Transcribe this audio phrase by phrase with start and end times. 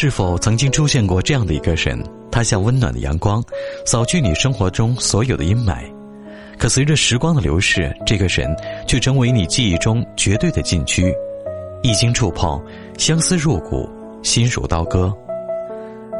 [0.00, 2.00] 是否曾经出现过这样的一个人？
[2.30, 3.42] 他像温暖的阳光，
[3.84, 5.92] 扫去你生活中所有的阴霾。
[6.56, 8.48] 可随着时光的流逝，这个人
[8.86, 11.12] 却成为你记忆中绝对的禁区。
[11.82, 12.64] 一经触碰，
[12.96, 13.90] 相思入骨，
[14.22, 15.12] 心如刀割。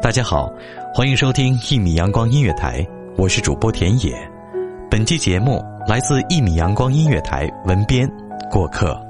[0.00, 0.48] 大家好，
[0.94, 2.86] 欢迎收听一米阳光音乐台，
[3.16, 4.16] 我是主播田野。
[4.88, 8.08] 本期节目来自一米阳光音乐台文编
[8.52, 9.03] 过客。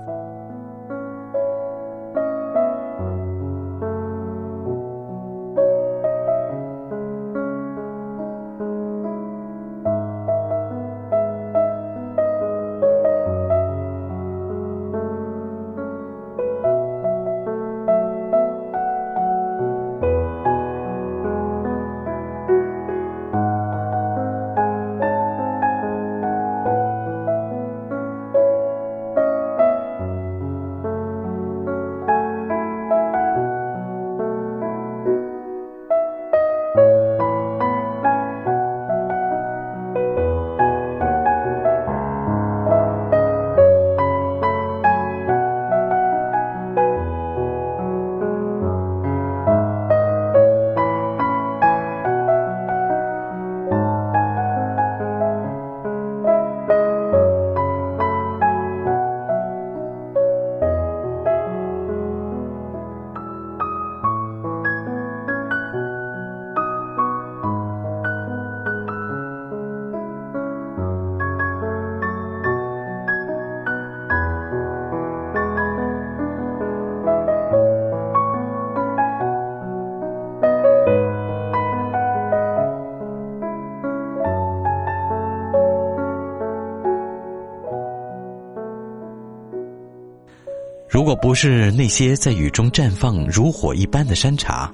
[90.94, 94.72] 如果不是那些在雨中绽放如火一般的山茶，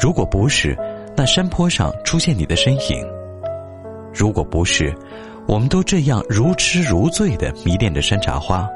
[0.00, 0.76] 如果不是
[1.16, 3.06] 那山坡上出现你的身影，
[4.12, 4.92] 如果不是
[5.46, 8.68] 我们都这样如痴如醉的迷恋着山茶花，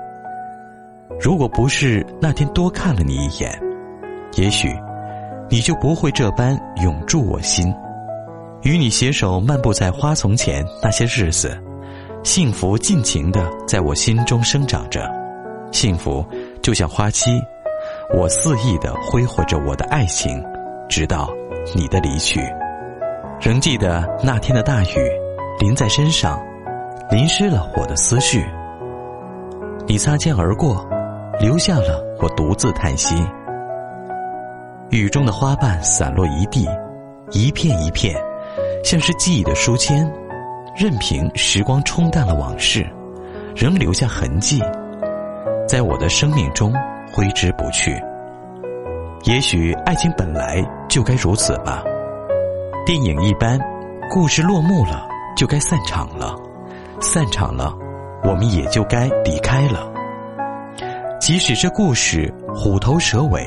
[1.18, 3.60] 如果不是那天多看了你一眼，
[4.36, 4.72] 也许
[5.50, 7.74] 你就不会这般永驻我心。
[8.62, 11.60] 与你携手漫步在花丛前那些日子，
[12.22, 15.10] 幸福尽情的在我心中生长着，
[15.72, 16.24] 幸福。
[16.68, 17.42] 就像花期，
[18.14, 20.44] 我肆意的挥霍着我的爱情，
[20.86, 21.30] 直到
[21.74, 22.42] 你的离去。
[23.40, 25.10] 仍记得那天的大雨，
[25.60, 26.38] 淋在身上，
[27.10, 28.44] 淋湿了我的思绪。
[29.86, 30.86] 你擦肩而过，
[31.40, 33.16] 留下了我独自叹息。
[34.90, 36.68] 雨中的花瓣散落一地，
[37.30, 38.14] 一片一片，
[38.84, 40.06] 像是记忆的书签，
[40.76, 42.86] 任凭时光冲淡了往事，
[43.56, 44.62] 仍留下痕迹。
[45.68, 46.72] 在我的生命中
[47.12, 48.02] 挥之不去。
[49.24, 51.84] 也许爱情本来就该如此吧。
[52.87, 53.60] 电影一般，
[54.08, 55.06] 故事落幕了
[55.37, 56.34] 就该散场了，
[57.00, 57.76] 散场了，
[58.25, 59.93] 我们也就该离开了。
[61.20, 63.46] 即使这故事虎头蛇尾，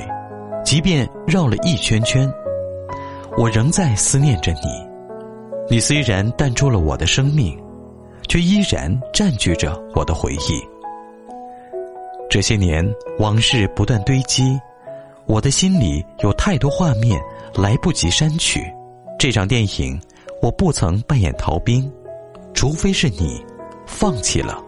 [0.64, 2.32] 即便绕了一圈圈，
[3.36, 4.88] 我仍在思念着你。
[5.70, 7.58] 你虽然淡出了我的生命，
[8.28, 10.71] 却依然占据着我的回忆。
[12.32, 12.82] 这些年
[13.20, 14.58] 往事不断堆积，
[15.26, 17.22] 我的心里有太多画面
[17.54, 18.64] 来不及删去。
[19.20, 20.00] 这场电影，
[20.42, 21.92] 我不曾扮演逃兵，
[22.54, 23.44] 除非是你
[23.86, 24.64] 放弃了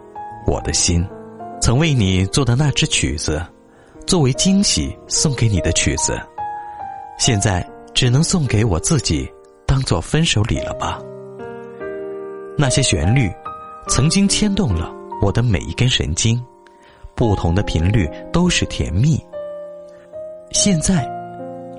[0.45, 1.07] 我的心。
[1.61, 3.41] 曾为你做的那支曲子，
[4.05, 6.19] 作为惊喜送给你的曲子，
[7.17, 9.25] 现在只能送给我自己，
[9.65, 10.99] 当做分手礼了吧。
[12.57, 13.31] 那些旋律，
[13.87, 16.37] 曾经牵动了我的每一根神经，
[17.15, 19.23] 不同的频率都是甜蜜。
[20.51, 21.09] 现在，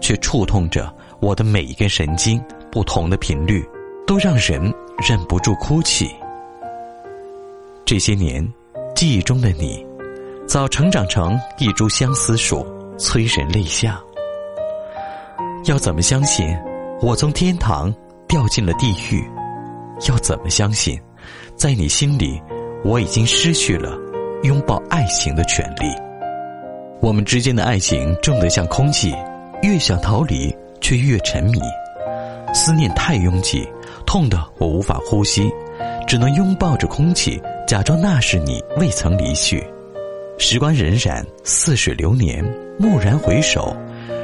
[0.00, 3.64] 却触痛着我的每一根神经，不同的频率
[4.06, 4.60] 都让人
[5.08, 6.10] 忍不住哭泣。
[7.84, 8.46] 这些年，
[8.94, 9.84] 记忆中的你，
[10.46, 12.66] 早成长成一株相思树，
[12.98, 14.00] 催人泪下。
[15.66, 16.56] 要怎么相信，
[17.00, 17.94] 我从天堂
[18.26, 19.24] 掉进了地狱？
[20.08, 21.00] 要怎么相信，
[21.54, 22.42] 在你心里，
[22.84, 23.96] 我已经失去了
[24.44, 25.86] 拥抱爱情的权利？
[27.00, 29.14] 我们之间的爱情重得像空气，
[29.62, 31.58] 越想逃离，却越沉迷。
[32.52, 33.66] 思念太拥挤，
[34.04, 35.50] 痛得我无法呼吸，
[36.06, 37.40] 只能拥抱着空气。
[37.66, 39.66] 假装那是你未曾离去，
[40.36, 42.44] 时光荏苒，似水流年。
[42.78, 43.74] 蓦然回首，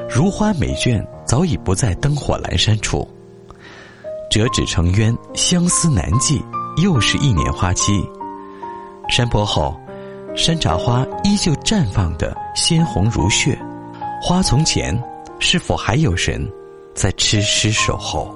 [0.06, 3.08] 如花美眷早已不在灯火阑珊处。
[4.30, 6.42] 折纸成冤，相思难寄，
[6.82, 8.06] 又是一年花期。
[9.08, 9.74] 山坡后，
[10.36, 13.58] 山茶花依旧绽放的鲜红如血。
[14.22, 14.98] 花丛前，
[15.38, 16.46] 是否还有人
[16.94, 18.34] 在痴痴守候？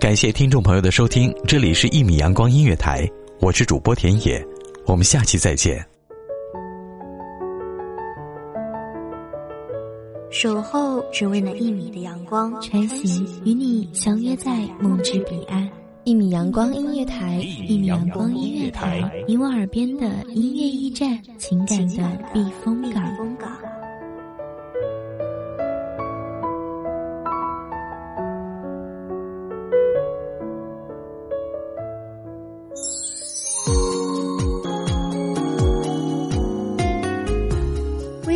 [0.00, 3.04] 感谢听众朋友的收听，这里是《一米阳光音乐台》，
[3.38, 4.42] 我是主播田野，
[4.86, 5.78] 我们下期再见。
[10.30, 15.68] 守候只为那一米的阳光，穿行与你相约在梦之彼岸。
[16.04, 17.36] 一米阳光音乐台，
[17.68, 22.02] 一米阳光音乐台，你我耳边的音乐驿站，情感的
[22.32, 23.04] 避风港。